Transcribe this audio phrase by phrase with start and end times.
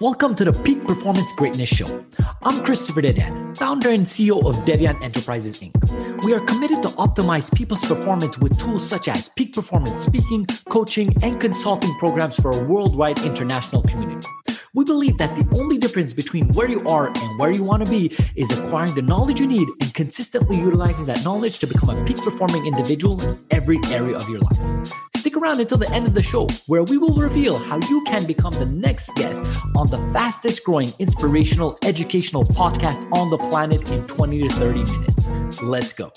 [0.00, 2.04] Welcome to the Peak Performance Greatness Show.
[2.42, 6.24] I'm Christopher Dedeyan, founder and CEO of Dedeyan Enterprises Inc.
[6.24, 11.14] We are committed to optimize people's performance with tools such as peak performance speaking, coaching,
[11.22, 14.26] and consulting programs for a worldwide international community.
[14.74, 17.90] We believe that the only difference between where you are and where you want to
[17.90, 22.04] be is acquiring the knowledge you need and consistently utilizing that knowledge to become a
[22.04, 25.13] peak performing individual in every area of your life.
[25.34, 28.24] Stick around until the end of the show, where we will reveal how you can
[28.24, 29.40] become the next guest
[29.74, 35.60] on the fastest growing inspirational educational podcast on the planet in 20 to 30 minutes.
[35.60, 36.12] Let's go.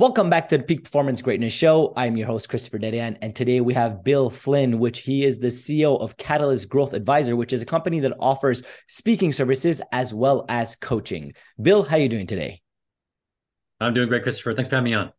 [0.00, 1.92] Welcome back to the Peak Performance Greatness Show.
[1.94, 5.48] I'm your host, Christopher Dedeyan, and today we have Bill Flynn, which he is the
[5.48, 10.46] CEO of Catalyst Growth Advisor, which is a company that offers speaking services as well
[10.48, 11.34] as coaching.
[11.60, 12.62] Bill, how are you doing today?
[13.78, 14.54] I'm doing great, Christopher.
[14.54, 15.12] Thanks for having me on.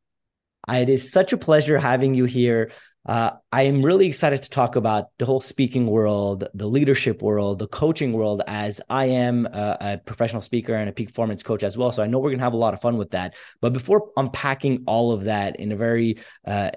[0.68, 2.72] Uh, it is such a pleasure having you here.
[3.04, 7.58] Uh, I am really excited to talk about the whole speaking world, the leadership world,
[7.58, 11.64] the coaching world, as I am a, a, professional speaker and a peak performance coach
[11.64, 11.92] as well.
[11.92, 13.34] So I know we're going to have a lot of fun with that.
[13.60, 16.70] But before unpacking all of that in a very uh,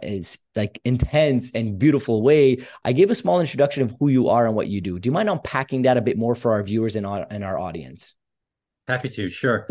[0.56, 4.56] like intense and beautiful way, I gave a small introduction of who you are and
[4.56, 4.98] what you do.
[4.98, 7.58] Do you mind unpacking that a bit more for our viewers and our, and our
[7.58, 8.14] audience?
[8.89, 9.67] Happy to, sure.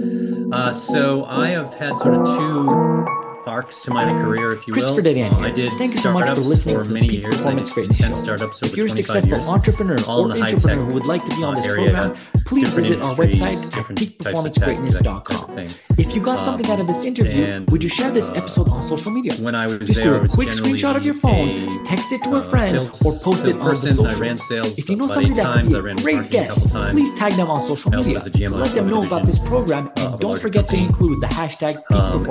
[0.51, 5.01] Uh, so I have had sort of two arcs to my career, if you Christopher
[5.01, 5.13] will.
[5.13, 7.35] Christopher I did Thank you so much for listening for many years.
[7.35, 8.13] Performance Greatness Show.
[8.13, 11.55] Startups if you're a successful years, entrepreneur or entrepreneur who would like to be on
[11.55, 15.67] this program, please visit our website at peakperformancegreatness.com.
[15.97, 18.69] If you got um, something out of this interview, would you share this uh, episode
[18.69, 19.33] on social media?
[19.35, 22.31] When I was Just there, do a quick screenshot of your phone, text it to
[22.31, 24.77] a uh, friend, or post it on the socials.
[24.77, 27.91] If you know somebody that could be a great guest, please tag them on social
[27.91, 31.97] media let them know about this program, and don't forget to include the hashtag Peak
[31.97, 32.25] um.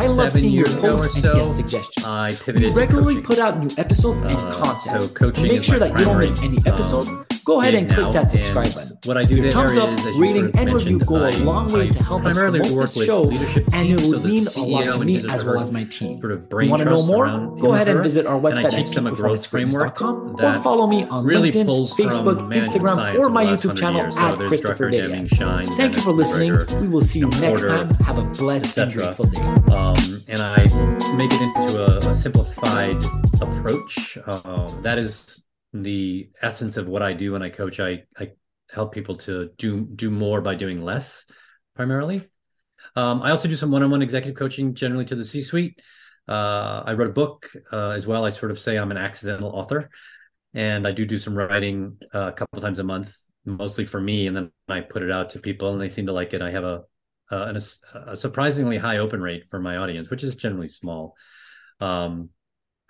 [0.00, 2.06] I love seeing your posts and guest suggestions.
[2.06, 2.70] I pivoted.
[2.70, 5.18] We regularly put out new episodes and uh, content.
[5.18, 7.06] So to make sure that you don't miss any episode.
[7.06, 8.98] Um, go ahead and click that subscribe button.
[9.04, 11.88] What I do Your there thumbs up, is, rating, and review go a long way
[11.88, 13.30] to help us promote this show,
[13.72, 16.18] and it would mean a lot to me as well as my team.
[16.18, 17.26] Sort of you want to know more?
[17.60, 23.18] Go ahead and visit our website at peakperformancegreatness.com or follow me on LinkedIn, Facebook, Instagram,
[23.18, 25.66] or my YouTube channel at Christopher Dedeyan.
[25.76, 26.58] Thank you for listening.
[26.80, 27.90] We will see you next time.
[27.94, 29.40] Have a blessed and grateful day.
[29.74, 29.96] Um,
[30.28, 30.56] and I
[31.16, 33.02] make it into a, a simplified
[33.40, 34.18] approach.
[34.26, 35.42] Um, that is
[35.72, 37.80] the essence of what I do when I coach.
[37.80, 38.32] I, I
[38.72, 41.26] help people to do do more by doing less,
[41.74, 42.28] primarily.
[42.96, 45.80] Um, I also do some one-on-one executive coaching, generally to the C-suite.
[46.28, 48.24] Uh, I wrote a book uh, as well.
[48.24, 49.90] I sort of say I'm an accidental author,
[50.54, 54.26] and I do do some writing uh, a couple times a month, mostly for me,
[54.26, 56.42] and then I put it out to people, and they seem to like it.
[56.42, 56.82] I have a,
[57.30, 57.60] a,
[58.06, 61.14] a surprisingly high open rate for my audience, which is generally small.
[61.80, 62.30] Um,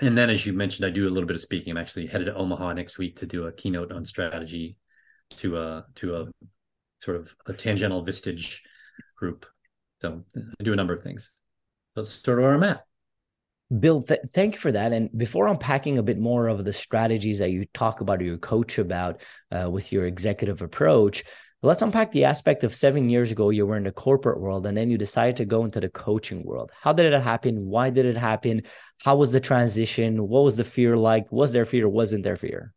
[0.01, 1.71] and then, as you mentioned, I do a little bit of speaking.
[1.71, 4.77] I'm actually headed to Omaha next week to do a keynote on strategy
[5.37, 6.27] to a to a
[7.03, 8.59] sort of a tangential Vistage
[9.17, 9.47] group.
[10.01, 11.33] So I do a number of things.
[11.95, 12.85] That's sort of where I'm at.
[13.79, 14.93] Bill, th- thank you for that.
[14.93, 18.39] And before unpacking a bit more of the strategies that you talk about or you
[18.39, 19.21] coach about
[19.53, 21.23] uh, with your executive approach,
[21.63, 24.77] let's unpack the aspect of seven years ago you were in the corporate world and
[24.77, 26.71] then you decided to go into the coaching world.
[26.81, 27.67] How did it happen?
[27.67, 28.63] Why did it happen?
[28.99, 30.29] How was the transition?
[30.29, 31.31] What was the fear like?
[31.31, 31.89] Was there fear?
[31.89, 32.73] Wasn't there fear?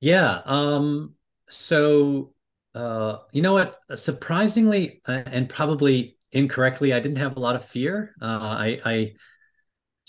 [0.00, 0.40] Yeah.
[0.44, 1.14] Um,
[1.48, 2.32] so,
[2.74, 3.78] uh, you know what?
[3.94, 8.14] Surprisingly, uh, and probably incorrectly, I didn't have a lot of fear.
[8.20, 9.12] Uh, I, I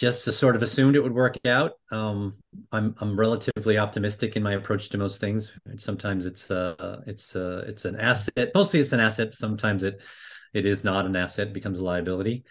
[0.01, 1.73] just sort of assumed it would work out.
[1.91, 2.33] Um,
[2.71, 5.53] I'm I'm relatively optimistic in my approach to most things.
[5.77, 8.49] Sometimes it's uh it's uh it's an asset.
[8.55, 9.35] Mostly it's an asset.
[9.35, 10.01] Sometimes it
[10.55, 11.53] it is not an asset.
[11.53, 12.45] Becomes a liability.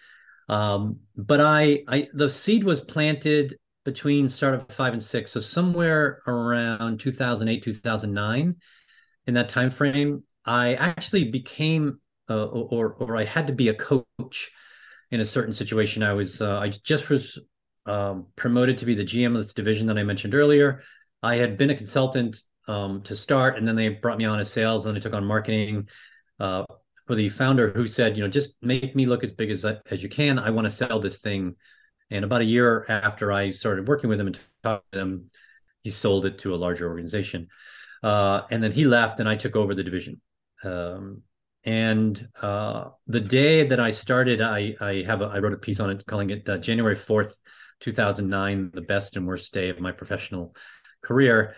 [0.47, 6.21] Um, but I I the seed was planted between startup five and six, so somewhere
[6.27, 8.55] around 2008 2009.
[9.27, 11.99] In that time frame, I actually became
[12.29, 14.51] uh, or or I had to be a coach
[15.11, 16.03] in a certain situation.
[16.03, 17.37] I was uh, I just was
[17.85, 20.83] um, promoted to be the GM of this division that I mentioned earlier.
[21.21, 24.51] I had been a consultant um, to start, and then they brought me on as
[24.51, 24.85] sales.
[24.85, 25.89] And then I took on marketing
[26.39, 26.63] uh,
[27.05, 30.01] for the founder, who said, you know, just make me look as big as as
[30.01, 30.39] you can.
[30.39, 31.55] I want to sell this thing.
[32.09, 35.29] And about a year after I started working with him and talking to him,
[35.81, 37.47] he sold it to a larger organization.
[38.03, 40.19] Uh, and then he left, and I took over the division.
[40.63, 41.21] Um,
[41.63, 45.79] and uh, the day that I started, I I have a, I wrote a piece
[45.79, 47.35] on it calling it uh, January fourth,
[47.79, 50.55] two thousand nine, the best and worst day of my professional
[51.03, 51.55] career.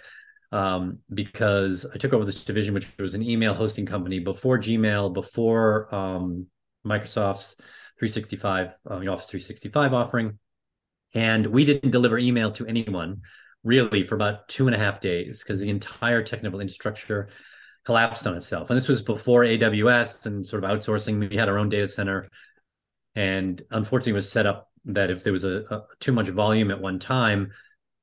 [0.51, 5.13] um, because I took over this division, which was an email hosting company before Gmail,
[5.13, 6.47] before um,
[6.85, 7.55] Microsoft's
[7.99, 10.37] 365, uh, the Office 365 offering.
[11.15, 13.21] And we didn't deliver email to anyone
[13.63, 17.29] really for about two and a half days because the entire technical infrastructure
[17.85, 18.69] collapsed on itself.
[18.69, 21.29] And this was before AWS and sort of outsourcing.
[21.29, 22.29] We had our own data center.
[23.15, 26.71] And unfortunately, it was set up that if there was a, a too much volume
[26.71, 27.51] at one time,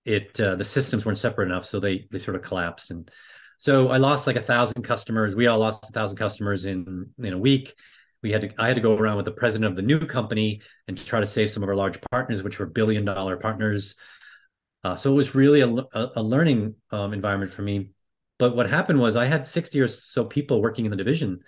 [0.04, 2.90] it uh, the systems weren't separate enough, so they they sort of collapsed.
[2.90, 3.10] And
[3.58, 5.34] so I lost like a thousand customers.
[5.34, 7.74] We all lost a thousand customers in in a week.
[8.22, 10.62] We had to I had to go around with the president of the new company
[10.88, 13.96] and try to save some of our large partners, which were billion dollar partners.
[14.82, 17.90] Uh, so it was really a, a, a learning um, environment for me.
[18.40, 21.40] But what happened was I had 60 or so people working in the division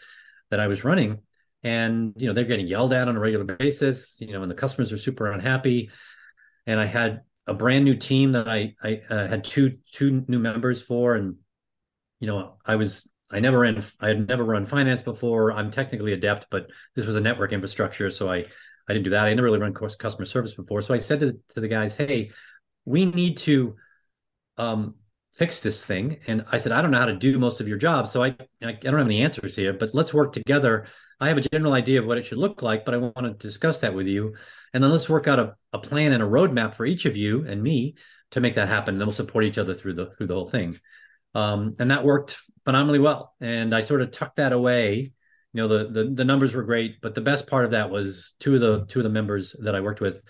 [0.51, 1.23] that I was running,
[1.63, 4.19] and you know they're getting yelled at on a regular basis.
[4.21, 5.91] You know, and the customers are super unhappy.
[6.67, 10.39] And I had a brand new team that I I uh, had two two new
[10.39, 11.37] members for, and
[12.21, 15.51] you know I was I never ran I had never run finance before.
[15.51, 18.45] I'm technically adept, but this was a network infrastructure, so I
[18.87, 19.25] I didn't do that.
[19.25, 22.33] I never really run customer service before, so I said to to the guys, hey,
[22.85, 23.77] we need to
[24.59, 24.97] um,
[25.33, 26.19] fix this thing.
[26.27, 28.09] And I said, I don't know how to do most of your job.
[28.09, 30.87] So I, I don't have any answers here, but let's work together.
[31.21, 33.33] I have a general idea of what it should look like, but I want to
[33.35, 34.35] discuss that with you.
[34.75, 37.47] And then let's work out a, a plan and a roadmap for each of you
[37.47, 37.95] and me
[38.33, 38.95] to make that happen.
[38.95, 40.79] And then we'll support each other through the through the whole thing.
[41.35, 43.35] Um, and that worked phenomenally well.
[43.41, 45.13] And I sort of tucked that away.
[45.53, 48.35] You know, the, the the numbers were great, but the best part of that was
[48.41, 50.23] two of the two of the members that I worked with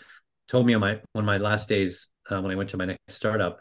[0.48, 2.84] told me on my one of my last days uh, when I went to my
[2.84, 3.60] next startup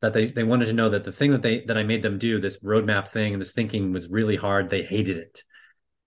[0.00, 2.18] that they they wanted to know that the thing that they that I made them
[2.18, 4.68] do this roadmap thing and this thinking was really hard.
[4.68, 5.42] They hated it,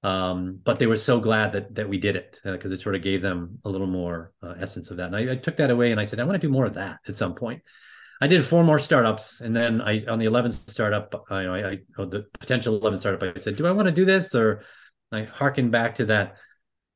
[0.03, 2.95] um, but they were so glad that that we did it because uh, it sort
[2.95, 5.07] of gave them a little more uh, essence of that.
[5.07, 6.75] And I, I, took that away and I said I want to do more of
[6.75, 7.61] that at some point.
[8.21, 11.77] I did four more startups, and then I on the eleventh startup, I, I, I
[11.97, 14.63] oh, the potential eleventh startup, I said, do I want to do this or
[15.11, 16.37] I harkened back to that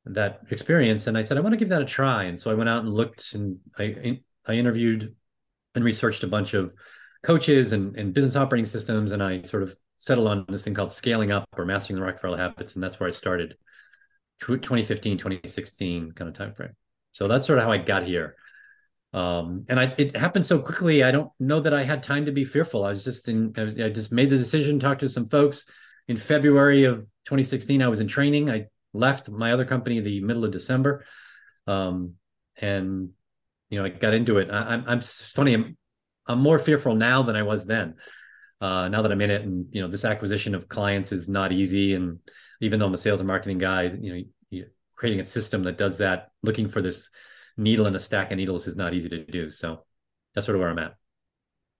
[0.06, 2.24] that experience and I said I want to give that a try.
[2.24, 5.16] And so I went out and looked and I I interviewed
[5.76, 6.74] and researched a bunch of
[7.24, 10.92] coaches and, and business operating systems, and I sort of settled on this thing called
[10.92, 13.56] scaling up or mastering the Rockefeller habits, and that's where I started
[14.42, 16.74] 2015, 2016 kind of timeframe.
[17.14, 18.36] So that's sort of how I got here.
[19.14, 21.04] Um, and I, it happened so quickly.
[21.04, 22.84] I don't know that I had time to be fearful.
[22.84, 25.66] I was just in, I, was, I just made the decision, talked to some folks
[26.10, 27.82] in February of 2016.
[27.82, 28.50] I was in training.
[28.50, 31.06] I left my other company the middle of December.
[31.66, 32.16] Um,
[32.58, 33.12] and
[33.76, 34.50] you know, I got into it.
[34.50, 35.54] I, am I'm, I'm funny.
[35.54, 35.78] I'm,
[36.28, 37.96] I'm more fearful now than I was then.
[38.62, 41.52] Uh, now that I'm in it, and you know, this acquisition of clients is not
[41.52, 41.94] easy.
[41.94, 42.20] And
[42.62, 45.78] even though I'm a sales and marketing guy, you know, you, creating a system that
[45.78, 47.10] does that, looking for this
[47.58, 49.50] needle in a stack of needles is not easy to do.
[49.50, 49.84] So
[50.34, 50.96] that's sort of where I'm at.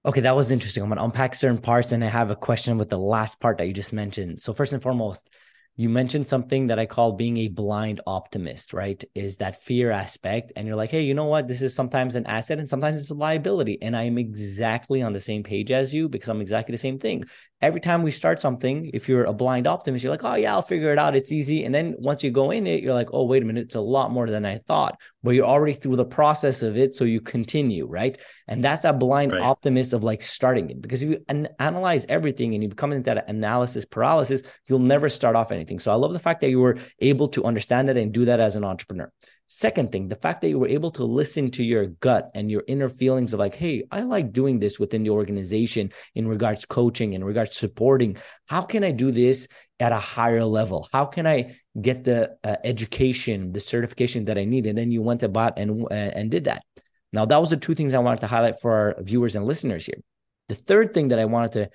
[0.06, 0.84] Okay, that was interesting.
[0.84, 3.58] I'm going to unpack certain parts and I have a question with the last part
[3.58, 4.42] that you just mentioned.
[4.42, 5.30] So, first and foremost,
[5.78, 9.04] you mentioned something that I call being a blind optimist, right?
[9.14, 10.54] Is that fear aspect.
[10.56, 11.50] And you're like, hey, you know what?
[11.50, 13.78] This is sometimes an asset and sometimes it's a liability.
[13.82, 16.98] And I am exactly on the same page as you because I'm exactly the same
[16.98, 17.26] thing
[17.62, 20.62] every time we start something, if you're a blind optimist, you're like, oh, yeah, I'll
[20.62, 21.16] figure it out.
[21.16, 21.64] It's easy.
[21.64, 23.82] And then once you go in it, you're like, oh, wait a minute, it's a
[23.82, 24.98] lot more than I thought.
[25.24, 26.94] But you're already through the process of it.
[26.94, 28.20] So you continue, right?
[28.48, 29.42] And that's that blind right.
[29.42, 30.82] optimist of like starting it.
[30.82, 35.10] Because if you an- analyze everything and you become into that analysis paralysis, you'll never
[35.10, 35.80] start off anything.
[35.80, 38.40] So I love the fact that you were able to understand it and do that
[38.40, 39.12] as an entrepreneur.
[39.58, 42.64] Second thing, the fact that you were able to listen to your gut and your
[42.68, 47.14] inner feelings of like, hey, I like doing this within the organization in regards coaching,
[47.14, 48.18] in regards supporting.
[48.48, 49.48] How can I do this
[49.80, 50.90] at a higher level?
[50.92, 54.66] How can I get the uh, education, the certification that I need?
[54.66, 56.66] And then you went about and uh, and did that.
[57.14, 59.86] Now, that was the two things I wanted to highlight for our viewers and listeners
[59.86, 60.02] here.
[60.50, 61.70] The third thing that I wanted to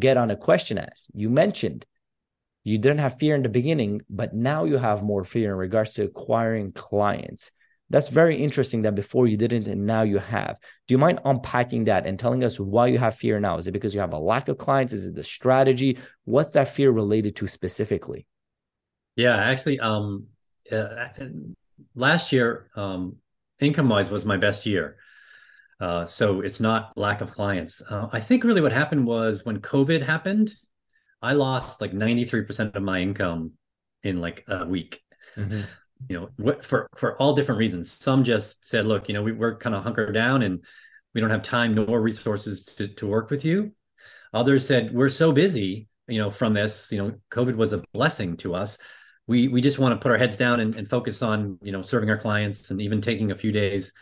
[0.00, 1.86] get on a question as you mentioned
[2.64, 5.94] you didn't have fear in the beginning, but now you have more fear in regards
[5.94, 7.50] to acquiring clients.
[7.88, 10.56] That's very interesting that before you didn't and now you have.
[10.86, 13.58] Do you mind unpacking that and telling us why you have fear now?
[13.58, 14.92] Is it because you have a lack of clients?
[14.92, 15.98] Is it the strategy?
[16.24, 18.26] What's that fear related to specifically?
[19.16, 20.26] Yeah, actually, um,
[20.70, 21.08] uh,
[21.96, 23.16] last year, um,
[23.58, 24.96] income wise, was my best year.
[25.80, 27.82] Uh, so it's not lack of clients.
[27.90, 30.54] Uh, I think really what happened was when COVID happened,
[31.22, 33.52] I lost like 93% of my income
[34.02, 35.02] in like a week.
[35.36, 35.60] Mm-hmm.
[36.08, 37.90] You know, for for all different reasons.
[37.92, 40.64] Some just said, look, you know, we, we're kind of hunkered down and
[41.14, 43.72] we don't have time nor resources to, to work with you.
[44.32, 48.36] Others said, we're so busy, you know, from this, you know, COVID was a blessing
[48.38, 48.78] to us.
[49.26, 51.82] We we just want to put our heads down and, and focus on, you know,
[51.82, 53.92] serving our clients and even taking a few days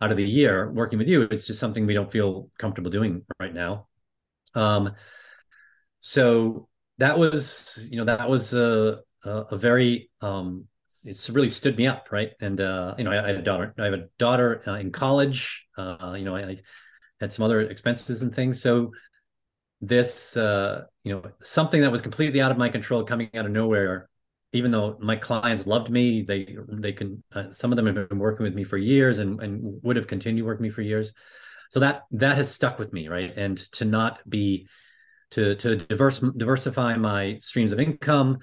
[0.00, 1.22] out of the year working with you.
[1.22, 3.88] It's just something we don't feel comfortable doing right now.
[4.54, 4.94] Um,
[6.00, 10.66] so that was, you know, that was a a, very um,
[11.04, 12.32] it's really stood me up, right?
[12.40, 13.74] And uh, you know, I, I, had a daughter.
[13.78, 15.66] I have a daughter uh, in college.
[15.76, 16.56] Uh, you know, I, I,
[17.20, 18.62] had some other expenses and things.
[18.62, 18.92] So
[19.82, 23.52] this, uh, you know, something that was completely out of my control, coming out of
[23.52, 24.08] nowhere.
[24.52, 27.22] Even though my clients loved me, they they can.
[27.32, 30.08] Uh, some of them have been working with me for years and and would have
[30.08, 31.12] continued working with me for years.
[31.70, 33.32] So that that has stuck with me, right?
[33.36, 34.66] And to not be
[35.32, 38.38] to to diverse diversify my streams of income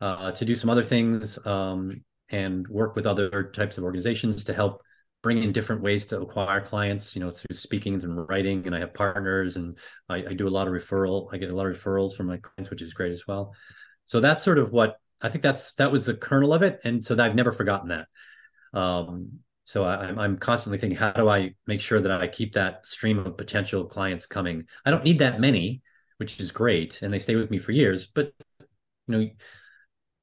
[0.00, 4.54] uh, to do some other things um, and work with other types of organizations to
[4.54, 4.82] help
[5.22, 8.66] bring in different ways to acquire clients, you know, through speakings and writing.
[8.66, 11.28] And I have partners and I, I, do a lot of referral.
[11.32, 13.54] I get a lot of referrals from my clients, which is great as well.
[14.06, 16.80] So that's sort of what I think that's that was the kernel of it.
[16.82, 18.08] And so I've never forgotten that.
[18.76, 22.84] Um, so I, I'm constantly thinking, how do I make sure that I keep that
[22.86, 24.64] stream of potential clients coming?
[24.84, 25.82] I don't need that many,
[26.22, 28.06] which is great, and they stay with me for years.
[28.06, 28.32] But
[29.08, 29.28] you know,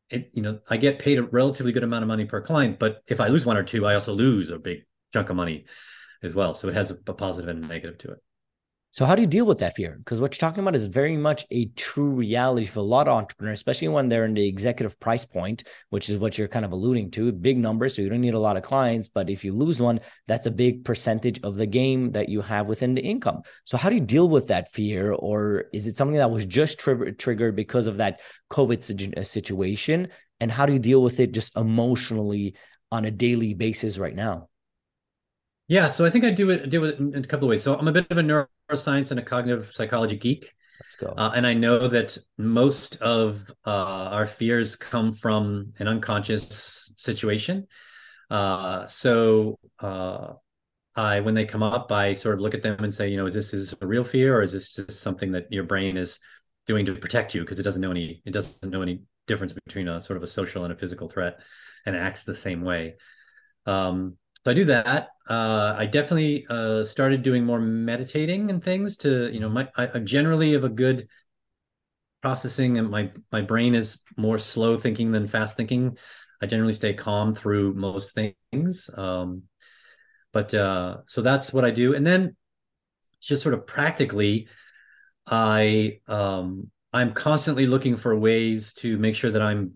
[0.10, 3.03] it, you know, I get paid a relatively good amount of money per client, but
[3.08, 5.65] if I lose one or two, I also lose a big chunk of money
[6.24, 6.53] as well.
[6.53, 8.20] So it has a, a positive and a negative to it.
[8.91, 9.98] So how do you deal with that fear?
[10.00, 13.13] Because what you're talking about is very much a true reality for a lot of
[13.13, 16.72] entrepreneurs, especially when they're in the executive price point, which is what you're kind of
[16.72, 17.31] alluding to.
[17.31, 20.00] Big numbers, so you don't need a lot of clients, but if you lose one,
[20.27, 23.43] that's a big percentage of the game that you have within the income.
[23.63, 26.79] So how do you deal with that fear, or is it something that was just
[26.79, 30.08] tri- triggered because of that COVID uh, situation?
[30.39, 32.55] And how do you deal with it just emotionally
[32.91, 34.50] on a daily basis right now?
[35.70, 37.62] Yeah, so I think I do it deal with it in a couple of ways.
[37.62, 40.52] So I'm a bit of a neuroscience and a cognitive psychology geek.
[40.82, 41.14] Let's go.
[41.16, 47.68] Uh, and I know that most of uh, our fears come from an unconscious situation.
[48.32, 50.34] Uh, so uh,
[50.96, 53.28] I, when they come up, I sort of look at them and say, you know,
[53.28, 56.18] is this is a real fear or is this just something that your brain is
[56.66, 59.88] doing to protect you because it doesn't know any it doesn't know any difference between
[59.88, 61.42] a sort of a social and a physical threat
[61.86, 62.96] and acts the same way.
[63.68, 65.10] Um, so I do that.
[65.29, 69.89] Uh, I definitely uh, started doing more meditating and things to, you know, my I,
[69.96, 71.08] I generally have a good
[72.22, 75.98] processing and my my brain is more slow thinking than fast thinking.
[76.41, 78.89] I generally stay calm through most things.
[78.96, 79.43] Um,
[80.31, 81.96] but uh, so that's what I do.
[81.96, 82.36] And then
[83.22, 84.48] just sort of practically,
[85.27, 89.74] I um, I'm constantly looking for ways to make sure that I'm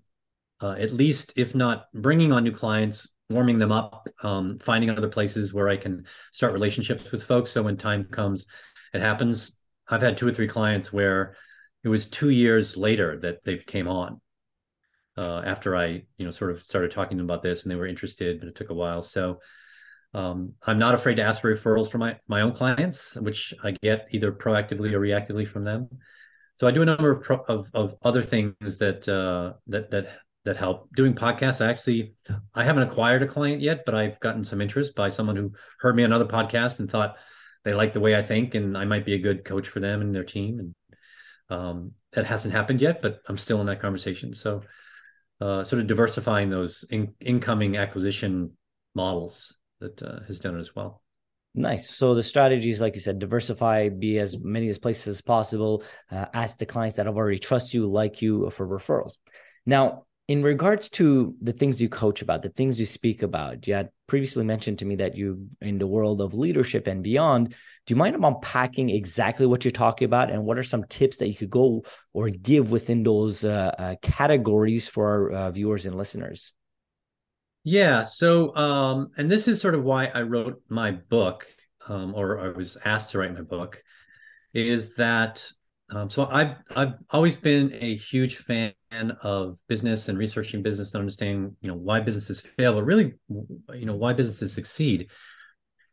[0.61, 5.09] uh, at least, if not bringing on new clients, warming them up, um, finding other
[5.09, 7.51] places where I can start relationships with folks.
[7.51, 8.45] So when time comes,
[8.93, 9.57] it happens.
[9.87, 11.35] I've had two or three clients where
[11.83, 14.21] it was two years later that they came on
[15.17, 17.75] uh, after I, you know, sort of started talking to them about this and they
[17.75, 19.01] were interested, but it took a while.
[19.03, 19.39] So
[20.13, 23.71] um, I'm not afraid to ask for referrals from my, my own clients, which I
[23.71, 25.89] get either proactively or reactively from them.
[26.55, 30.19] So I do a number of, pro- of, of other things that uh, that that
[30.45, 31.63] that help doing podcasts.
[31.65, 32.15] I actually
[32.53, 35.95] I haven't acquired a client yet, but I've gotten some interest by someone who heard
[35.95, 37.15] me on another podcast and thought
[37.63, 40.01] they like the way I think and I might be a good coach for them
[40.01, 40.59] and their team.
[40.59, 40.75] And
[41.49, 44.33] um, that hasn't happened yet, but I'm still in that conversation.
[44.33, 44.63] So
[45.39, 48.51] uh, sort of diversifying those in- incoming acquisition
[48.95, 51.01] models that uh, has done it as well.
[51.55, 51.89] Nice.
[51.89, 55.83] So the strategies, like you said, diversify, be as many as places as possible.
[56.11, 59.17] Uh, ask the clients that have already trust you, like you, for referrals.
[59.65, 63.73] Now, in regards to the things you coach about, the things you speak about, you
[63.73, 67.49] had previously mentioned to me that you in the world of leadership and beyond.
[67.49, 71.27] Do you mind unpacking exactly what you're talking about and what are some tips that
[71.27, 75.95] you could go or give within those uh, uh, categories for our uh, viewers and
[75.95, 76.53] listeners?
[77.65, 78.03] Yeah.
[78.03, 81.47] So, um, and this is sort of why I wrote my book,
[81.89, 83.83] um, or I was asked to write my book,
[84.53, 85.45] is that
[85.89, 88.73] um, so I've I've always been a huge fan
[89.21, 93.13] of business and researching business and understanding you know why businesses fail, but really
[93.73, 95.09] you know why businesses succeed.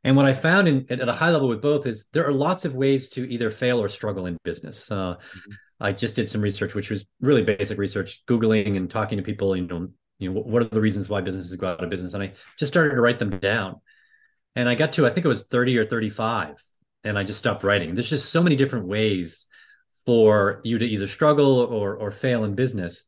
[0.03, 2.65] And what I found in, at a high level with both is there are lots
[2.65, 4.91] of ways to either fail or struggle in business.
[4.91, 5.51] Uh, mm-hmm.
[5.79, 9.57] I just did some research, which was really basic research, googling and talking to people.
[9.57, 9.89] You know,
[10.19, 12.73] you know what are the reasons why businesses go out of business, and I just
[12.73, 13.81] started to write them down.
[14.57, 16.63] And I got to I think it was thirty or thirty five,
[17.05, 17.95] and I just stopped writing.
[17.95, 19.47] There's just so many different ways
[20.11, 23.05] for you to either struggle or or fail in business.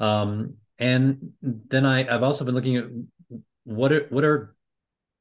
[0.00, 2.86] Um, and then I, I've also been looking at
[3.64, 4.54] what are what are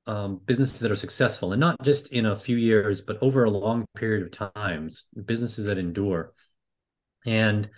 [0.08, 3.50] um, businesses that are successful, and not just in a few years, but over a
[3.50, 4.90] long period of time.
[5.26, 6.34] Businesses that endure.
[7.26, 7.70] And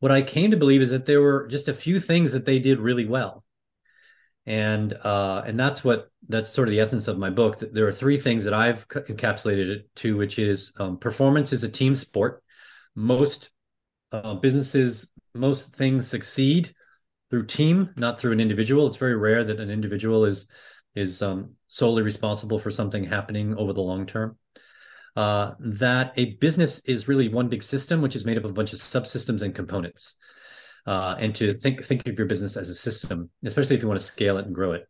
[0.00, 2.58] what I came to believe is that there were just a few things that they
[2.60, 3.44] did really well.
[4.46, 7.58] and uh, and that's what that's sort of the essence of my book.
[7.60, 11.68] There are three things that I've encapsulated it to, which is um, performance is a
[11.68, 12.42] team sport.
[13.00, 13.50] Most
[14.12, 16.74] uh, businesses, most things succeed
[17.30, 18.86] through team, not through an individual.
[18.86, 20.46] It's very rare that an individual is
[20.94, 24.36] is um, solely responsible for something happening over the long term.
[25.16, 28.54] Uh, that a business is really one big system, which is made up of a
[28.54, 30.16] bunch of subsystems and components
[30.86, 34.00] uh, and to think think of your business as a system, especially if you want
[34.00, 34.86] to scale it and grow it.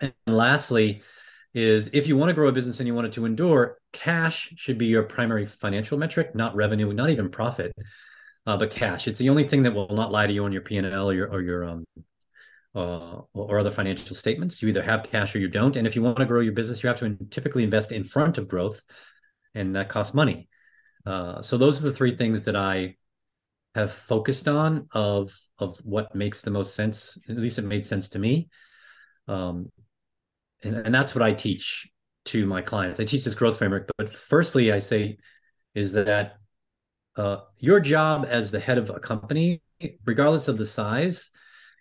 [0.00, 1.02] And lastly,
[1.54, 4.52] is if you want to grow a business and you want it to endure, cash
[4.56, 7.72] should be your primary financial metric, not revenue, not even profit,
[8.46, 9.08] uh, but cash.
[9.08, 11.10] It's the only thing that will not lie to you on your P and L
[11.10, 11.84] or your or your um,
[12.74, 14.62] uh, or other financial statements.
[14.62, 15.76] You either have cash or you don't.
[15.76, 18.38] And if you want to grow your business, you have to typically invest in front
[18.38, 18.82] of growth,
[19.54, 20.48] and that costs money.
[21.06, 22.96] Uh, so those are the three things that I
[23.74, 27.18] have focused on of of what makes the most sense.
[27.28, 28.48] At least it made sense to me.
[29.26, 29.70] Um,
[30.62, 31.88] and, and that's what I teach
[32.28, 33.00] to my clients.
[33.00, 35.18] I teach this growth framework, but firstly, I say
[35.74, 36.38] is that
[37.16, 39.62] uh, your job as the head of a company,
[40.04, 41.30] regardless of the size,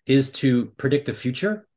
[0.05, 1.67] is to predict the future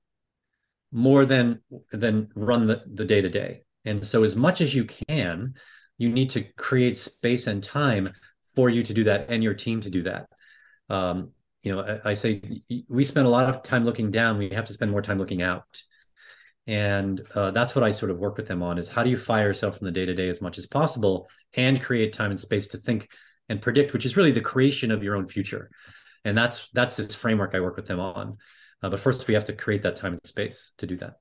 [0.93, 1.61] more than
[1.93, 3.62] than run the, the day-to-day.
[3.85, 5.55] And so as much as you can,
[5.99, 8.12] you need to create space and time
[8.55, 10.29] for you to do that and your team to do that.
[10.89, 14.39] Um, you know, I, I, say we spend a lot of time looking down.
[14.39, 15.83] We have to spend more time looking out,
[16.71, 19.17] and uh, that's what I sort of work with them on: is how do you
[19.17, 22.39] fire yourself from the day to day as much as possible and create time and
[22.39, 23.09] space to think
[23.49, 25.69] and predict, which is really the creation of your own future.
[26.25, 28.39] And that's that's this framework I work with them on.
[28.83, 31.15] Uh, but first, we have to create that time and space to do that.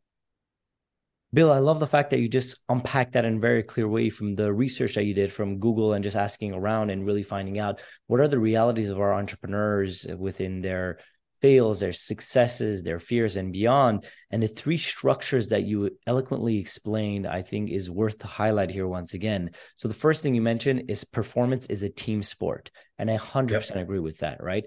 [1.33, 4.11] Bill, I love the fact that you just unpacked that in a very clear way
[4.11, 7.57] from the research that you did from Google and just asking around and really finding
[7.57, 10.99] out what are the realities of our entrepreneurs within their
[11.41, 14.05] fails, their successes, their fears, and beyond.
[14.31, 18.87] And the three structures that you eloquently explained, I think, is worth to highlight here
[18.87, 19.51] once again.
[19.75, 22.71] So, the first thing you mentioned is performance is a team sport.
[22.97, 23.75] And I 100% yep.
[23.75, 24.65] agree with that, right?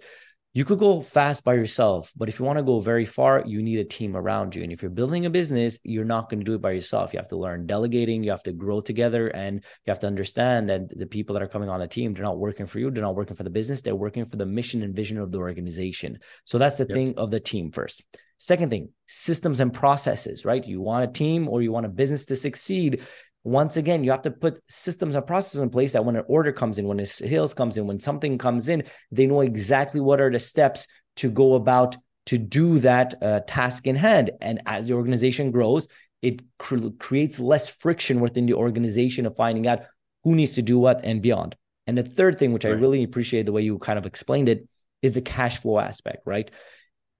[0.55, 3.63] You could go fast by yourself, but if you want to go very far, you
[3.63, 4.63] need a team around you.
[4.63, 7.15] And if you're building a business, you're not going to do it by yourself.
[7.15, 10.69] You have to learn delegating, you have to grow together, and you have to understand
[10.69, 13.03] that the people that are coming on the team, they're not working for you, they're
[13.03, 16.19] not working for the business, they're working for the mission and vision of the organization.
[16.45, 16.95] So that's the yes.
[16.95, 18.03] thing of the team first.
[18.37, 20.67] Second thing, systems and processes, right?
[20.67, 23.03] You want a team or you want a business to succeed
[23.45, 26.53] once again, you have to put systems and processes in place that when an order
[26.53, 30.21] comes in, when a sales comes in, when something comes in, they know exactly what
[30.21, 34.31] are the steps to go about to do that uh, task in hand.
[34.41, 35.89] And as the organization grows,
[36.23, 39.81] it cr- creates less friction within the organization of finding out
[40.23, 41.57] who needs to do what and beyond.
[41.89, 42.77] And the third thing, which right.
[42.77, 44.69] I really appreciate the way you kind of explained it,
[45.03, 46.49] is the cash flow aspect, right?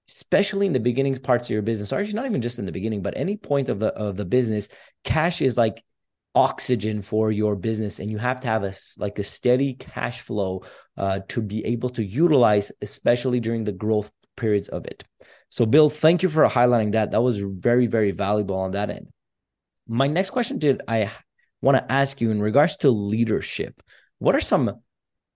[0.07, 2.71] Especially in the beginning parts of your business, or actually not even just in the
[2.71, 4.69] beginning, but any point of the of the business,
[5.03, 5.83] cash is like
[6.35, 10.63] oxygen for your business and you have to have a like a steady cash flow
[10.97, 15.03] uh, to be able to utilize especially during the growth periods of it.
[15.49, 17.11] So bill thank you for highlighting that.
[17.11, 19.07] That was very very valuable on that end.
[19.87, 21.11] My next question did i
[21.61, 23.81] want to ask you in regards to leadership.
[24.19, 24.81] What are some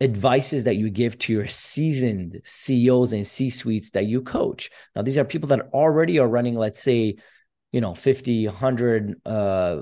[0.01, 4.71] advices that you give to your seasoned ceos and c suites that you coach?
[4.95, 7.17] Now these are people that already are running let's say
[7.71, 9.82] you know 50 100 uh,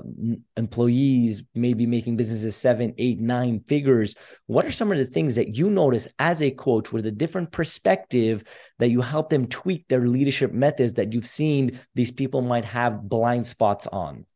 [0.56, 4.14] employees maybe making businesses seven eight nine figures.
[4.46, 7.52] What are some of the things that you notice as a coach with a different
[7.52, 8.44] perspective
[8.78, 13.08] that you help them tweak their leadership methods that you've seen these people might have
[13.08, 14.26] blind spots on?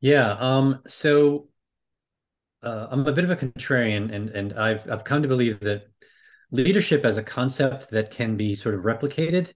[0.00, 1.48] Yeah um so
[2.62, 5.88] uh, i'm a bit of a contrarian and and i've i've come to believe that
[6.50, 9.52] leadership as a concept that can be sort of replicated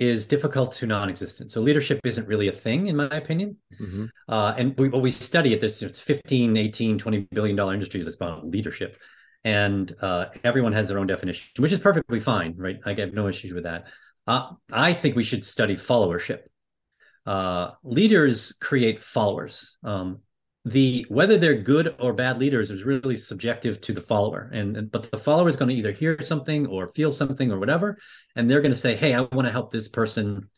[0.00, 1.52] is difficult to non-existent.
[1.52, 3.58] So leadership isn't really a thing, in my opinion.
[3.78, 4.06] Mm-hmm.
[4.28, 5.60] Uh, and we, well, we study it.
[5.60, 8.96] this, it's 15, 18, 20 billion dollar industries that's about leadership.
[9.44, 12.80] And uh, everyone has their own definition, which is perfectly fine, right?
[12.84, 13.88] I have no issues with that.
[14.26, 16.40] Uh, I think we should study followership.
[17.26, 19.76] Uh, leaders create followers.
[19.84, 20.20] Um,
[20.64, 24.50] the whether they're good or bad leaders is really subjective to the follower.
[24.52, 27.58] And, and but the follower is going to either hear something or feel something or
[27.58, 27.98] whatever
[28.36, 30.48] and they're going to say hey i want to help this person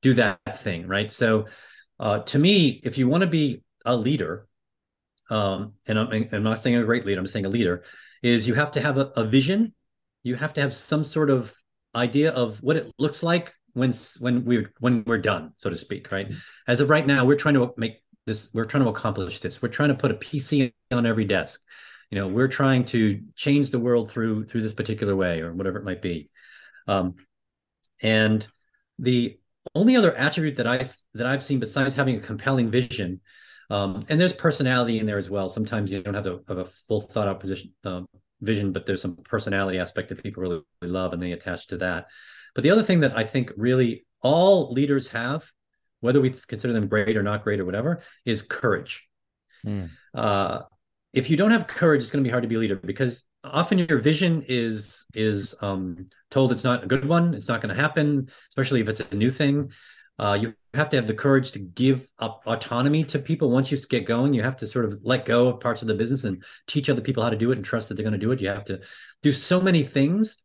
[0.00, 1.12] do that thing right?
[1.12, 1.46] So
[1.98, 4.46] uh, to me if you want to be a leader
[5.30, 7.84] um, and I'm, I'm, not saying a great leader i'm saying a leader
[8.22, 9.74] is you have to have a, a vision.
[10.22, 11.54] You have to have some sort of
[11.94, 16.10] idea of what it looks like when when we're when we're done so to speak
[16.10, 16.30] right?
[16.66, 19.68] As of right now we're trying to make this we're trying to accomplish this we're
[19.68, 21.60] trying to put a pc on every desk
[22.10, 25.78] you know we're trying to change the world through through this particular way or whatever
[25.78, 26.30] it might be
[26.86, 27.16] um,
[28.02, 28.46] and
[28.98, 29.38] the
[29.74, 33.20] only other attribute that I that I've seen besides having a compelling vision,
[33.70, 35.48] um, and there's personality in there as well.
[35.48, 38.08] Sometimes you don't have to have a full thought out position um,
[38.40, 41.76] vision, but there's some personality aspect that people really, really love, and they attach to
[41.78, 42.06] that.
[42.54, 45.50] But the other thing that I think really all leaders have,
[46.00, 49.06] whether we consider them great or not great or whatever, is courage.
[49.66, 49.90] Mm.
[50.14, 50.60] Uh,
[51.12, 53.24] if you don't have courage, it's going to be hard to be a leader because
[53.44, 57.74] often your vision is is um, told it's not a good one, it's not going
[57.74, 59.70] to happen, especially if it's a new thing.
[60.18, 63.78] Uh, you have to have the courage to give up autonomy to people once you
[63.88, 64.34] get going.
[64.34, 67.00] You have to sort of let go of parts of the business and teach other
[67.00, 68.40] people how to do it and trust that they're going to do it.
[68.40, 68.80] You have to
[69.22, 70.38] do so many things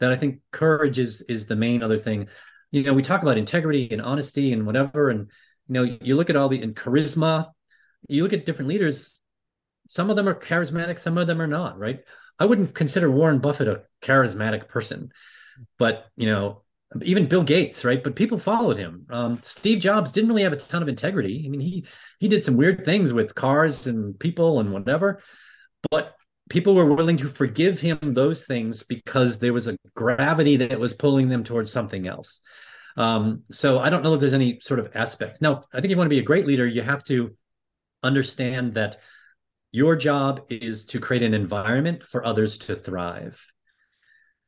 [0.00, 2.28] that I think courage is is the main other thing.
[2.74, 5.30] You know, we talk about integrity and honesty and whatever, and
[5.68, 7.52] you know, you look at all the and charisma.
[8.08, 9.20] You look at different leaders.
[9.86, 11.78] Some of them are charismatic, some of them are not.
[11.78, 12.00] Right?
[12.36, 15.12] I wouldn't consider Warren Buffett a charismatic person,
[15.78, 16.62] but you know,
[17.02, 18.02] even Bill Gates, right?
[18.02, 19.06] But people followed him.
[19.08, 21.44] Um, Steve Jobs didn't really have a ton of integrity.
[21.46, 21.86] I mean, he
[22.18, 25.22] he did some weird things with cars and people and whatever,
[25.92, 26.16] but
[26.50, 30.92] people were willing to forgive him those things because there was a gravity that was
[30.92, 32.40] pulling them towards something else.
[32.96, 35.40] Um, so I don't know if there's any sort of aspects.
[35.40, 37.34] Now, I think if you want to be a great leader, you have to
[38.02, 39.00] understand that
[39.72, 43.44] your job is to create an environment for others to thrive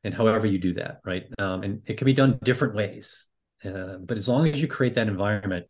[0.05, 3.27] and however you do that right um, and it can be done different ways
[3.65, 5.65] uh, but as long as you create that environment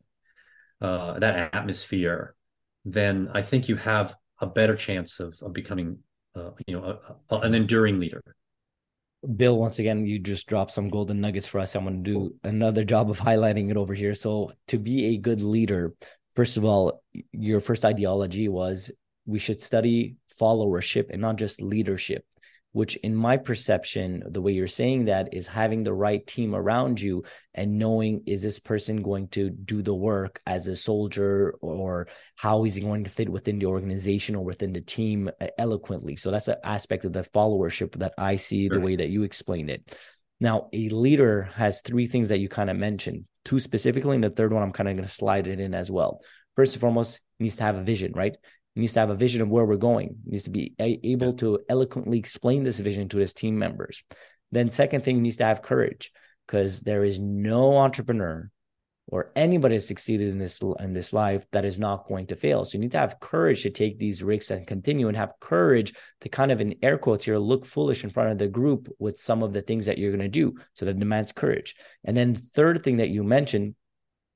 [0.82, 2.36] uh, that atmosphere
[2.86, 5.98] then i think you have a better chance of, of becoming
[6.38, 8.22] uh, you know a, a, an enduring leader.
[9.36, 11.76] Bill once again you just dropped some golden nuggets for us.
[11.76, 14.14] I'm going to do another job of highlighting it over here.
[14.14, 15.94] So to be a good leader
[16.38, 18.92] first of all your first ideology was
[19.26, 22.24] we should study followership and not just leadership
[22.74, 27.02] which in my perception the way you're saying that is having the right team around
[27.02, 32.08] you and knowing is this person going to do the work as a soldier or
[32.36, 36.16] how is he going to fit within the organization or within the team uh, eloquently?
[36.16, 39.70] So that's an aspect of the followership that i see the way that you explained
[39.70, 39.98] it.
[40.40, 43.26] Now a leader has three things that you kind of mentioned.
[43.44, 45.90] Two specifically and the third one i'm kind of going to slide it in as
[45.90, 46.22] well.
[46.56, 48.36] First and foremost needs to have a vision right
[48.78, 50.18] needs to have a vision of where we're going.
[50.26, 54.04] Needs to be able to eloquently explain this vision to his team members.
[54.52, 56.12] Then, second thing, needs to have courage
[56.48, 58.50] because there is no entrepreneur
[59.10, 62.66] or anybody that's succeeded in this in this life that is not going to fail.
[62.66, 65.94] So you need to have courage to take these risks and continue, and have courage
[66.22, 69.18] to kind of in air quotes here look foolish in front of the group with
[69.18, 70.56] some of the things that you're going to do.
[70.74, 71.76] So that demands courage.
[72.04, 73.76] And then third thing that you mentioned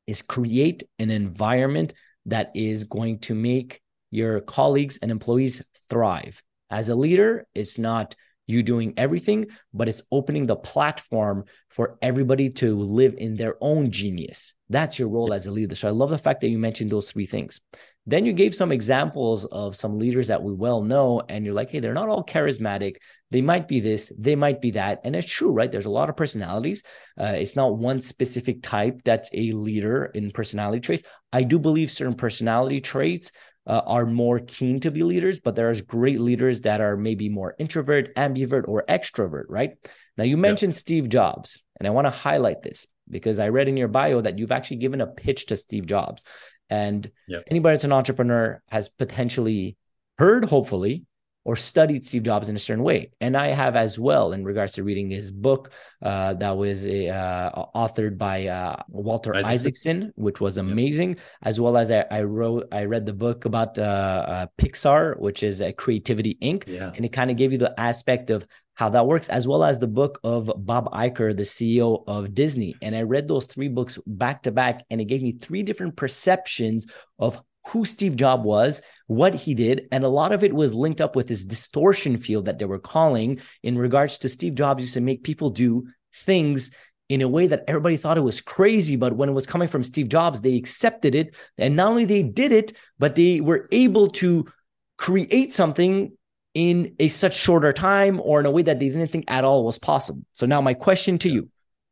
[0.08, 1.94] is create an environment
[2.26, 6.44] that is going to make your colleagues and employees thrive.
[6.70, 8.16] As a leader, it's not
[8.48, 13.92] you doing everything, but it's opening the platform for everybody to live in their own
[13.92, 14.54] genius.
[14.70, 15.76] That's your role as a leader.
[15.76, 17.62] So I love the fact that you mentioned those three things.
[18.08, 21.70] Then you gave some examples of some leaders that we well know, and you're like,
[21.70, 22.96] hey, they're not all charismatic.
[23.30, 25.02] They might be this, they might be that.
[25.04, 25.72] And it's true, right?
[25.72, 26.82] There's a lot of personalities.
[27.18, 31.04] Uh, it's not one specific type that's a leader in personality traits.
[31.32, 33.32] I do believe certain personality traits
[33.68, 37.56] uh, are more keen to be leaders, but there's great leaders that are maybe more
[37.60, 39.72] introvert, ambivert, or extrovert, right?
[40.18, 40.80] Now, you mentioned yep.
[40.80, 44.40] Steve Jobs, and I want to highlight this because I read in your bio that
[44.40, 46.24] you've actually given a pitch to Steve Jobs.
[46.70, 47.44] And yep.
[47.48, 49.78] anybody that's an entrepreneur has potentially
[50.18, 51.06] heard, hopefully,
[51.44, 53.12] or studied Steve Jobs in a certain way.
[53.20, 57.52] And I have as well in regards to reading his book uh, that was uh,
[57.76, 59.52] authored by uh, Walter Isaacson.
[59.54, 60.14] Isaacson.
[60.16, 63.82] which was amazing, as well as I, I, wrote, I read the book about uh,
[63.82, 66.68] uh, Pixar, which is a Creativity Inc.
[66.68, 66.92] Yeah.
[66.96, 69.80] And it kind of gave you the aspect of how that works, as well as
[69.80, 72.76] the book of Bob Iger, the CEO of Disney.
[72.82, 75.96] And I read those three books back to back, and it gave me three different
[75.96, 76.88] perceptions
[77.20, 81.02] of who Steve Jobs was, what he did, and a lot of it was linked
[81.02, 84.94] up with this distortion field that they were calling in regards to Steve Jobs used
[84.94, 85.88] to make people do
[86.26, 86.72] things
[87.10, 89.84] in a way that everybody thought it was crazy, but when it was coming from
[89.84, 94.08] Steve Jobs, they accepted it, and not only they did it, but they were able
[94.08, 94.48] to
[94.98, 96.12] create something
[96.54, 99.66] in a such shorter time or in a way that they didn't think at all
[99.66, 100.22] was possible.
[100.34, 101.50] So now my question to you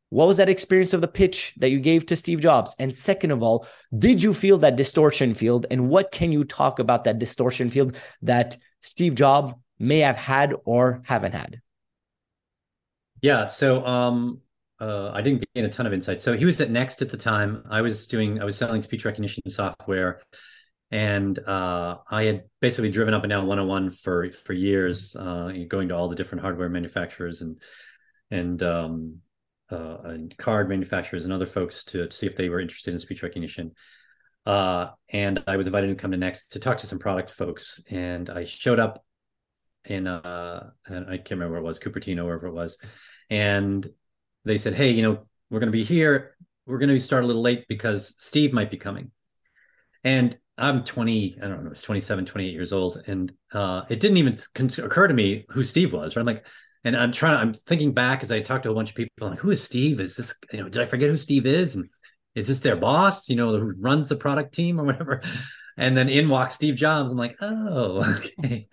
[0.09, 2.75] what was that experience of the pitch that you gave to Steve Jobs?
[2.79, 3.67] And second of all,
[3.97, 5.67] did you feel that distortion field?
[5.69, 10.53] And what can you talk about that distortion field that Steve Jobs may have had
[10.65, 11.61] or haven't had?
[13.21, 13.47] Yeah.
[13.47, 14.41] So um,
[14.79, 16.21] uh, I didn't gain a ton of insight.
[16.21, 17.63] So he was at NeXT at the time.
[17.69, 20.21] I was doing, I was selling speech recognition software.
[20.91, 25.89] And uh, I had basically driven up and down 101 for for years, uh, going
[25.89, 27.61] to all the different hardware manufacturers and
[28.31, 29.21] and um,
[29.71, 32.99] uh, and card manufacturers and other folks to, to see if they were interested in
[32.99, 33.71] speech recognition.
[34.45, 37.81] Uh, and I was invited to come to NeXT to talk to some product folks.
[37.89, 39.03] And I showed up
[39.85, 42.77] in uh, and I can't remember where it was, Cupertino, wherever it was,
[43.29, 43.87] and
[44.45, 46.35] they said, "Hey, you know, we're going to be here.
[46.65, 49.11] We're going to start a little late because Steve might be coming."
[50.03, 53.01] And I'm 20, I don't know, it's 27, 28 years old.
[53.07, 54.37] And uh, it didn't even
[54.77, 56.15] occur to me who Steve was.
[56.15, 56.21] Right?
[56.21, 56.45] I'm like,
[56.83, 59.39] and I'm trying, I'm thinking back as I talked to a bunch of people, like,
[59.39, 59.99] who is Steve?
[59.99, 61.75] Is this, you know, did I forget who Steve is?
[61.75, 61.89] And
[62.35, 65.21] is this their boss, you know, who runs the product team or whatever?
[65.77, 67.11] And then in walks Steve Jobs.
[67.11, 68.03] I'm like, oh,
[68.39, 68.67] okay.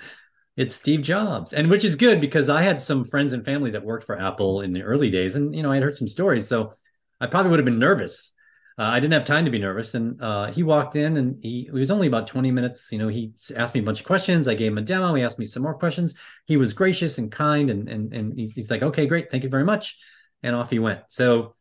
[0.56, 1.52] It's Steve Jobs.
[1.52, 4.62] And which is good because I had some friends and family that worked for Apple
[4.62, 5.34] in the early days.
[5.34, 6.48] And, you know, I had heard some stories.
[6.48, 6.72] So
[7.20, 8.32] I probably would have been nervous
[8.78, 9.94] uh, I didn't have time to be nervous.
[9.94, 12.92] And uh, he walked in and he, he was only about 20 minutes.
[12.92, 14.48] You know, he asked me a bunch of questions.
[14.48, 15.14] I gave him a demo.
[15.14, 16.14] He asked me some more questions.
[16.46, 17.70] He was gracious and kind.
[17.70, 19.30] And, and, and he's, he's like, okay, great.
[19.30, 19.96] Thank you very much.
[20.42, 21.00] And off he went.
[21.08, 21.54] So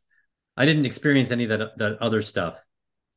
[0.57, 2.59] I didn't experience any of that, that other stuff.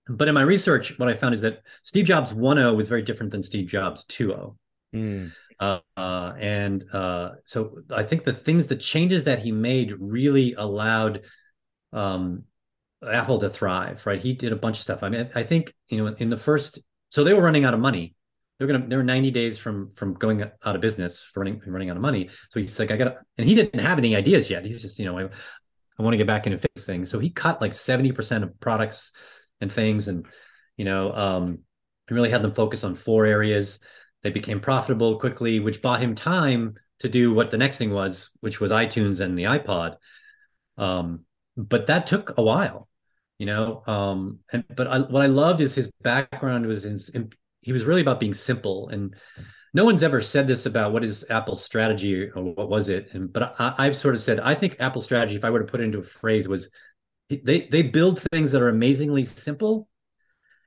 [0.08, 3.32] But in my research, what I found is that Steve Jobs 1.0 was very different
[3.32, 4.56] than Steve Jobs 2.0.
[4.94, 5.32] Mm.
[5.60, 10.54] Uh, uh, and uh, so I think the things, the changes that he made really
[10.54, 11.22] allowed
[11.92, 12.44] um,
[13.06, 14.20] Apple to thrive, right?
[14.20, 15.02] He did a bunch of stuff.
[15.02, 16.80] I mean, I think you know in the first,
[17.10, 18.14] so they were running out of money.
[18.58, 21.96] They're gonna they're 90 days from from going out of business for running running out
[21.96, 22.28] of money.
[22.50, 24.64] So he's like, I got, and he didn't have any ideas yet.
[24.64, 27.10] He's just you know, I, I want to get back in and fix things.
[27.10, 29.12] So he cut like 70 percent of products
[29.60, 30.26] and things, and
[30.76, 31.60] you know, um,
[32.08, 33.78] he really had them focus on four areas.
[34.22, 38.30] They became profitable quickly, which bought him time to do what the next thing was,
[38.40, 39.96] which was iTunes and the iPod.
[40.76, 41.24] Um,
[41.58, 42.88] but that took a while
[43.38, 47.30] you know um and but I, what i loved is his background was in, in,
[47.60, 49.14] he was really about being simple and
[49.74, 53.30] no one's ever said this about what is apple's strategy or what was it and
[53.32, 55.80] but I, i've sort of said i think apple's strategy if i were to put
[55.80, 56.70] it into a phrase was
[57.28, 59.88] they they build things that are amazingly simple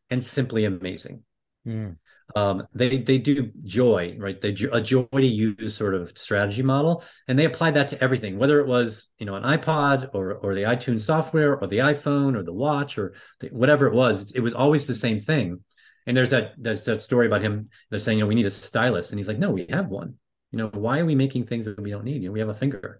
[0.09, 1.23] and simply amazing.
[1.65, 1.97] Mm
[2.35, 4.39] um, they they do joy right?
[4.39, 8.37] They a joy to use sort of strategy model and they applied that to everything
[8.37, 12.35] whether it was you know an ipod or or the itunes software or the iphone
[12.35, 15.59] or the watch or the, whatever it was it was always the same thing.
[16.07, 18.51] And there's that there's that story about him they're saying you know we need a
[18.51, 20.15] stylus and he's like no we have one.
[20.51, 22.21] You know why are we making things that we don't need?
[22.21, 22.99] You know we have a finger.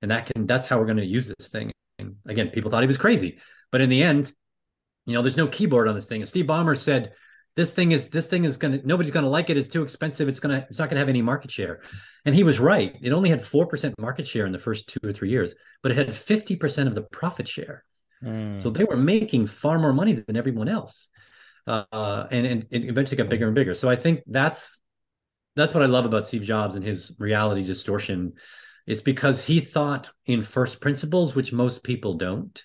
[0.00, 1.72] And that can that's how we're going to use this thing.
[1.98, 3.38] And again people thought he was crazy
[3.70, 4.32] but in the end
[5.04, 6.22] you know there's no keyboard on this thing.
[6.22, 7.12] And steve ballmer said
[7.58, 9.56] this thing is this thing is gonna nobody's gonna like it.
[9.56, 10.28] It's too expensive.
[10.28, 11.80] It's gonna it's not gonna have any market share.
[12.24, 12.94] And he was right.
[13.02, 15.96] It only had 4% market share in the first two or three years but it
[15.96, 17.84] had 50% of the profit share.
[18.22, 18.60] Mm.
[18.60, 21.08] so they were making far more money than everyone else.
[21.66, 23.74] Uh, and, and it eventually got bigger and bigger.
[23.74, 24.80] So i think that's
[25.56, 28.34] that's what i love about steve jobs and his reality distortion.
[28.86, 32.62] It's because he thought in first principles which most people don't.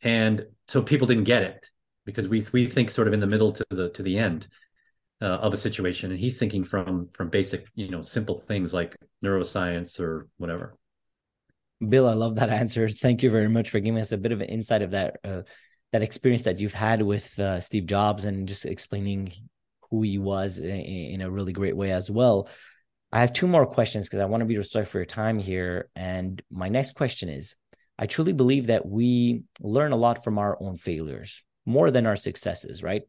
[0.00, 1.70] And so people didn't get it
[2.04, 4.48] because we we think sort of in the middle to the to the end
[5.20, 8.96] uh, of a situation, and he's thinking from from basic you know simple things like
[9.24, 10.76] neuroscience or whatever.
[11.86, 12.88] Bill, I love that answer.
[12.88, 15.42] Thank you very much for giving us a bit of an insight of that uh,
[15.92, 19.32] that experience that you've had with uh, Steve Jobs and just explaining
[19.90, 22.48] who he was in, in a really great way as well.
[23.12, 25.88] I have two more questions because I want to be respectful for your time here.
[25.94, 27.54] And my next question is
[27.96, 32.16] I truly believe that we learn a lot from our own failures more than our
[32.16, 33.02] successes, right?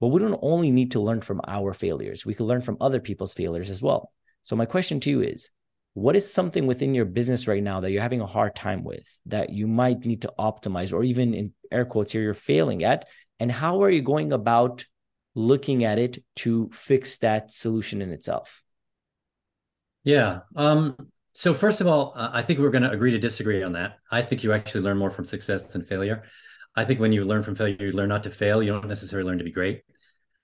[0.00, 3.00] But we don't only need to learn from our failures, we can learn from other
[3.00, 4.12] people's failures as well.
[4.42, 5.50] So, my question to you is
[5.94, 9.08] what is something within your business right now that you're having a hard time with
[9.26, 13.06] that you might need to optimize, or even in air quotes here, you're failing at?
[13.40, 14.84] And how are you going about
[15.34, 18.62] looking at it to fix that solution in itself?
[20.04, 20.40] Yeah.
[20.54, 20.96] Um,
[21.32, 23.98] so first of all, I think we're going to agree to disagree on that.
[24.10, 26.22] I think you actually learn more from success than failure.
[26.76, 28.62] I think when you learn from failure, you learn not to fail.
[28.62, 29.82] You don't necessarily learn to be great.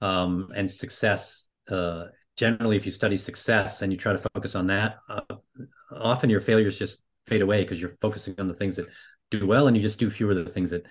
[0.01, 4.67] Um, and success, uh, generally, if you study success and you try to focus on
[4.69, 5.21] that, uh,
[5.95, 8.87] often your failures just fade away because you're focusing on the things that
[9.31, 10.87] do well, and you just do fewer of the things that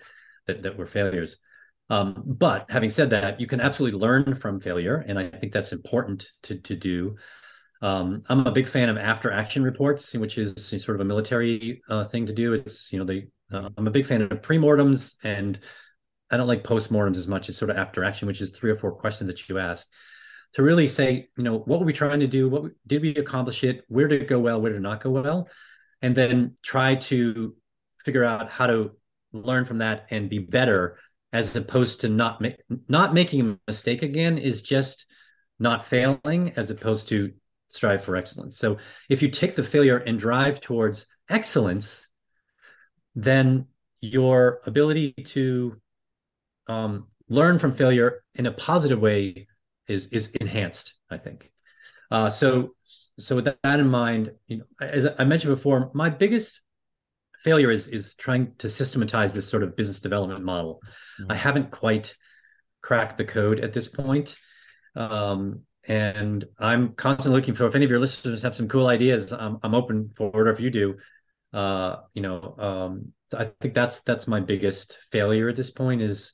[0.48, 1.38] that, that were failures.
[1.90, 5.74] Um, but having said that, you can absolutely learn from failure, and I think that's
[5.74, 7.18] important to to do.
[7.82, 11.82] Um, I'm a big fan of after action reports, which is sort of a military
[11.90, 12.54] uh, thing to do.
[12.54, 15.60] It's you know they uh, I'm a big fan of pre-mortems and
[16.30, 18.78] I don't like post-mortems as much as sort of after action, which is three or
[18.78, 19.88] four questions that you ask
[20.54, 22.50] to really say, you know, what were we trying to do?
[22.50, 23.84] What did we accomplish it?
[23.88, 24.62] Where did it go well?
[24.62, 25.50] Where did it not go well?
[26.02, 27.56] And then try to
[28.00, 28.92] figure out how to
[29.34, 30.98] learn from that and be better
[31.34, 32.58] as opposed to not make
[32.90, 35.06] not making a mistake again is just
[35.60, 37.32] not failing as opposed to
[37.70, 38.58] strive for excellence.
[38.58, 38.78] So
[39.10, 42.08] if you take the failure and drive towards excellence,
[43.16, 43.68] then
[44.00, 45.80] your ability to
[46.68, 49.48] um, learn from failure in a positive way
[49.88, 50.94] is is enhanced.
[51.10, 51.52] I think.
[52.10, 52.76] Uh, so
[53.20, 56.62] so with that in mind, you know, as I mentioned before, my biggest
[57.44, 60.82] failure is is trying to systematize this sort of business development model.
[61.20, 61.32] Mm-hmm.
[61.32, 62.16] I haven't quite
[62.82, 64.38] cracked the code at this point.
[64.96, 69.32] Um, and I'm constantly looking for if any of your listeners have some cool ideas,
[69.32, 70.48] I'm, I'm open for it.
[70.48, 70.98] Or if you do,
[71.54, 76.02] uh, you know, um, so I think that's that's my biggest failure at this point
[76.02, 76.34] is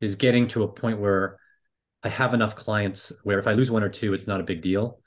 [0.00, 1.38] is getting to a point where
[2.02, 4.62] I have enough clients where if I lose one or two, it's not a big
[4.62, 5.00] deal.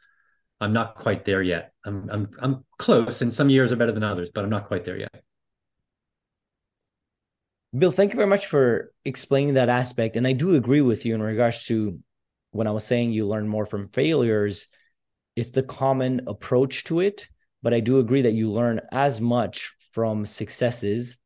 [0.61, 1.73] I'm not quite there yet.
[1.85, 4.85] I'm I'm I'm close, and some years are better than others, but I'm not quite
[4.85, 5.23] there yet.
[7.77, 10.15] Bill, thank you very much for explaining that aspect.
[10.15, 11.99] And I do agree with you in regards to
[12.51, 14.67] when I was saying you learn more from failures,
[15.35, 17.27] it's the common approach to it.
[17.65, 21.17] But I do agree that you learn as much from successes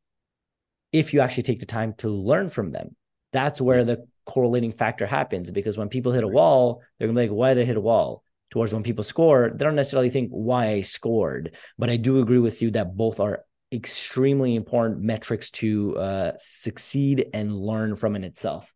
[0.90, 2.96] if you actually take the time to learn from them.
[3.30, 7.28] That's where the correlating factor happens because when people hit a wall, they're gonna be
[7.28, 8.24] like, why did I hit a wall?
[8.48, 11.54] Towards when people score, they don't necessarily think why I scored.
[11.76, 17.26] But I do agree with you that both are extremely important metrics to uh, succeed
[17.34, 18.72] and learn from in itself.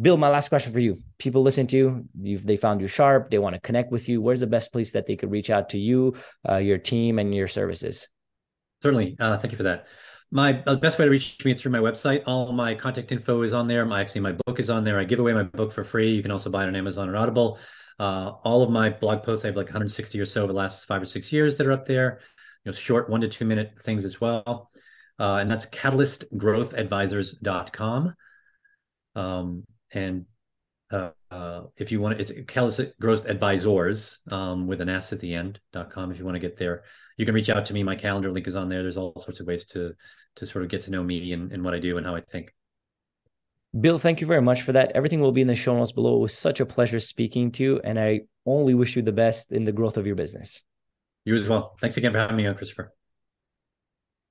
[0.00, 0.98] Bill, my last question for you.
[1.18, 4.22] People listen to you, You've, they found you sharp, they want to connect with you.
[4.22, 6.14] Where's the best place that they could reach out to you,
[6.48, 8.08] uh, your team, and your services?
[8.82, 9.16] Certainly.
[9.18, 9.86] Uh, thank you for that.
[10.30, 12.22] My uh, best way to reach me is through my website.
[12.26, 13.84] All my contact info is on there.
[13.86, 15.00] My actually my book is on there.
[15.00, 16.12] I give away my book for free.
[16.12, 17.58] You can also buy it on Amazon or Audible.
[17.98, 20.84] Uh, all of my blog posts, I have like 160 or so over the last
[20.84, 22.20] five or six years that are up there
[22.64, 24.70] You know, short one to two minute things as well.
[25.18, 28.14] Uh, and that's catalystgrowthadvisors.com.
[29.16, 30.26] Um, and
[30.90, 35.20] uh, uh, if you want, to, it's Catalyst Growth Advisors um, with an S at
[35.20, 36.10] the end.com.
[36.10, 36.82] If you want to get there,
[37.16, 37.82] you can reach out to me.
[37.82, 38.82] My calendar link is on there.
[38.82, 39.94] There's all sorts of ways to
[40.36, 42.20] to sort of get to know me and, and what I do and how I
[42.20, 42.54] think.
[43.78, 44.92] Bill, thank you very much for that.
[44.94, 46.16] Everything will be in the show notes below.
[46.16, 49.52] It was such a pleasure speaking to you, and I only wish you the best
[49.52, 50.62] in the growth of your business.
[51.24, 51.76] You as well.
[51.80, 52.92] Thanks again for having me on, Christopher.